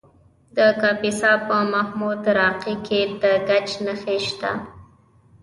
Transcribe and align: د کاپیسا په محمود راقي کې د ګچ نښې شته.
د 0.57 0.57
کاپیسا 0.81 1.31
په 1.47 1.57
محمود 1.73 2.21
راقي 2.39 2.75
کې 2.87 3.01
د 3.21 3.23
ګچ 3.47 3.69
نښې 3.85 4.17
شته. 4.27 4.51